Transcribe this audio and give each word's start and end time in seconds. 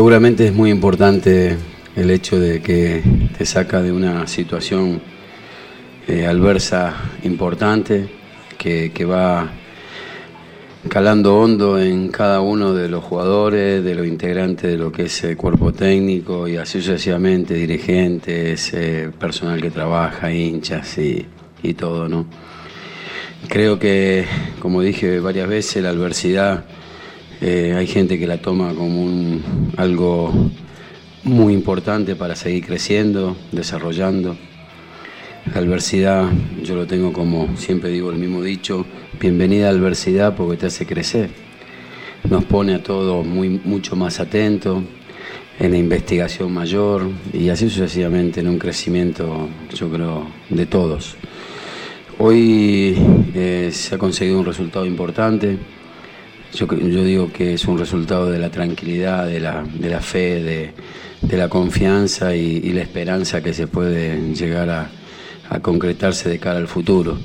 Seguramente 0.00 0.46
es 0.46 0.54
muy 0.54 0.70
importante 0.70 1.58
el 1.94 2.10
hecho 2.10 2.40
de 2.40 2.62
que 2.62 3.02
te 3.36 3.44
saca 3.44 3.82
de 3.82 3.92
una 3.92 4.26
situación 4.26 5.02
eh, 6.08 6.24
adversa 6.24 6.94
importante 7.22 8.08
que, 8.56 9.04
va 9.04 9.50
calando 10.88 11.38
hondo 11.38 11.78
en 11.78 12.08
cada 12.08 12.40
uno 12.40 12.72
de 12.72 12.88
los 12.88 13.04
jugadores, 13.04 13.84
de 13.84 13.94
los 13.94 14.06
integrantes 14.06 14.70
de 14.70 14.78
lo 14.78 14.90
que 14.90 15.02
es 15.02 15.22
el 15.22 15.36
cuerpo 15.36 15.70
técnico 15.70 16.48
y 16.48 16.56
así 16.56 16.80
sucesivamente, 16.80 17.52
dirigentes, 17.52 18.72
eh, 18.72 19.10
personal 19.18 19.60
que 19.60 19.70
trabaja, 19.70 20.32
hinchas 20.32 20.96
y, 20.96 21.26
y 21.62 21.74
todo, 21.74 22.08
¿no? 22.08 22.24
Creo 23.48 23.78
que, 23.78 24.24
como 24.60 24.80
dije 24.80 25.20
varias 25.20 25.46
veces, 25.46 25.82
la 25.82 25.90
adversidad 25.90 26.64
eh, 27.40 27.74
hay 27.76 27.86
gente 27.86 28.18
que 28.18 28.26
la 28.26 28.38
toma 28.38 28.74
como 28.74 29.02
un, 29.02 29.72
algo 29.76 30.32
muy 31.24 31.54
importante 31.54 32.16
para 32.16 32.36
seguir 32.36 32.66
creciendo, 32.66 33.36
desarrollando. 33.52 34.36
La 35.54 35.60
adversidad, 35.60 36.30
yo 36.62 36.74
lo 36.74 36.86
tengo 36.86 37.12
como 37.12 37.56
siempre 37.56 37.90
digo 37.90 38.10
el 38.10 38.18
mismo 38.18 38.42
dicho, 38.42 38.84
bienvenida 39.18 39.68
a 39.68 39.72
la 39.72 39.78
adversidad 39.78 40.36
porque 40.36 40.56
te 40.56 40.66
hace 40.66 40.86
crecer. 40.86 41.30
Nos 42.28 42.44
pone 42.44 42.74
a 42.74 42.82
todos 42.82 43.26
muy, 43.26 43.48
mucho 43.64 43.96
más 43.96 44.20
atentos, 44.20 44.82
en 45.60 45.72
la 45.72 45.76
investigación 45.76 46.52
mayor 46.52 47.10
y 47.34 47.50
así 47.50 47.68
sucesivamente 47.68 48.40
en 48.40 48.48
un 48.48 48.58
crecimiento, 48.58 49.46
yo 49.74 49.90
creo, 49.90 50.26
de 50.48 50.64
todos. 50.64 51.16
Hoy 52.18 52.96
eh, 53.34 53.68
se 53.70 53.94
ha 53.94 53.98
conseguido 53.98 54.38
un 54.40 54.46
resultado 54.46 54.86
importante. 54.86 55.58
Yo, 56.52 56.66
digo 56.66 57.32
que 57.32 57.54
es 57.54 57.64
un 57.66 57.78
resultado 57.78 58.28
de 58.28 58.38
la 58.40 58.50
tranquilidad, 58.50 59.26
de 59.26 59.38
la, 59.38 60.00
fe, 60.00 60.72
de, 61.22 61.36
la 61.36 61.48
confianza 61.48 62.34
y, 62.34 62.72
la 62.72 62.82
esperanza 62.82 63.40
que 63.40 63.54
se 63.54 63.68
puede 63.68 64.34
llegar 64.34 64.68
a, 64.68 64.90
concretarse 65.62 66.28
de 66.28 66.38
cara 66.38 66.58
al 66.58 66.68
futuro. 66.68 67.18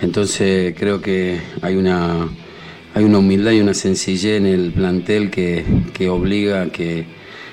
Entonces 0.00 0.74
creo 0.76 1.00
que 1.00 1.38
hay 1.62 1.76
una, 1.76 2.28
hay 2.94 3.04
una 3.04 3.18
humildad 3.18 3.52
y 3.52 3.60
una 3.60 3.74
sencillez 3.74 4.38
en 4.38 4.46
el 4.46 4.72
plantel 4.72 5.30
que, 5.30 6.08
obliga 6.08 6.66
que, 6.70 7.04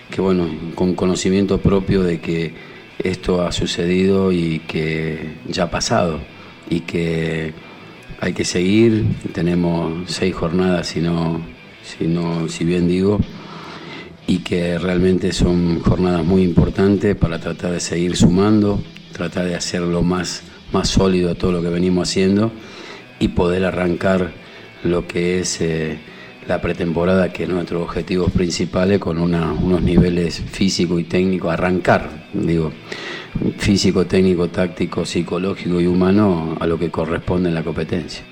que, 0.10 0.22
bueno, 0.22 0.48
con 0.76 0.96
conocimiento 0.96 1.60
propio 1.60 2.04
de 2.04 2.20
que 2.20 2.54
esto 3.00 3.42
ha 3.42 3.52
sucedido 3.52 4.32
y 4.32 4.60
que 4.60 5.36
ya 5.48 5.64
ha 5.64 5.70
pasado 5.70 6.20
y 6.70 6.82
que 6.82 7.54
hay 8.24 8.32
que 8.32 8.46
seguir. 8.46 9.06
Tenemos 9.34 10.10
seis 10.10 10.34
jornadas, 10.34 10.88
si, 10.88 11.02
no, 11.02 11.42
si, 11.84 12.08
no, 12.08 12.48
si 12.48 12.64
bien 12.64 12.88
digo, 12.88 13.20
y 14.28 14.40
que 14.40 14.80
realmente 14.80 15.34
son 15.34 15.82
jornadas 15.82 16.24
muy 16.24 16.44
importantes 16.44 17.18
para 17.18 17.40
tratar 17.40 17.72
de 17.72 17.82
seguir 17.82 18.16
sumando, 18.16 18.82
tratar 19.12 19.46
de 19.46 19.56
hacerlo 19.56 20.04
más, 20.04 20.44
más 20.72 20.88
sólido 20.88 21.32
a 21.32 21.36
todo 21.36 21.52
lo 21.52 21.62
que 21.62 21.68
venimos 21.68 22.10
haciendo 22.10 22.54
y 23.20 23.28
poder 23.30 23.66
arrancar 23.66 24.32
lo 24.86 25.06
que 25.06 25.40
es 25.40 25.60
eh, 25.60 26.00
la 26.48 26.62
pretemporada, 26.62 27.34
que 27.34 27.44
es 27.44 27.50
nuestro 27.50 27.84
objetivo 27.84 28.30
principal, 28.30 28.98
con 29.00 29.18
una, 29.18 29.52
unos 29.52 29.82
niveles 29.82 30.42
físicos 30.50 31.02
y 31.02 31.04
técnicos, 31.04 31.52
arrancar, 31.52 32.28
digo 32.32 32.72
físico, 33.58 34.06
técnico, 34.06 34.48
táctico, 34.50 35.06
psicológico 35.06 35.82
y 35.82 35.88
humano 35.88 36.56
a 36.60 36.68
lo 36.68 36.78
que 36.78 36.92
corresponde 36.92 37.50
en 37.50 37.56
la 37.56 37.64
competencia. 37.64 38.24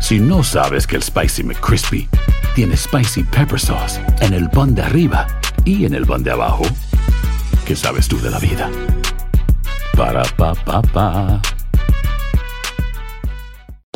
Si 0.00 0.18
no 0.18 0.42
sabes 0.42 0.86
que 0.86 0.96
el 0.96 1.02
Spicy 1.02 1.44
McCrispy 1.44 2.08
tiene 2.56 2.76
Spicy 2.76 3.22
Pepper 3.22 3.60
Sauce 3.60 4.00
en 4.20 4.34
el 4.34 4.50
pan 4.50 4.74
de 4.74 4.82
arriba 4.82 5.26
y 5.64 5.84
en 5.84 5.94
el 5.94 6.04
pan 6.04 6.24
de 6.24 6.32
abajo, 6.32 6.64
¿qué 7.64 7.76
sabes 7.76 8.08
tú 8.08 8.20
de 8.20 8.30
la 8.30 8.40
vida? 8.40 8.68
Para, 9.96 10.24
pa, 10.36 10.54
pa, 10.54 10.82
pa. 10.82 11.40